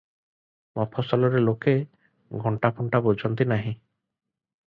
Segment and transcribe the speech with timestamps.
[0.79, 1.75] ମଫସଲରେ ଲୋକେ
[2.45, 3.77] ଘଣ୍ଟା ଫଣ୍ଟା ବୁଝନ୍ତି ନାହିଁ।